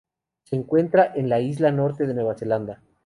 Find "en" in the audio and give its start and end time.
1.13-1.29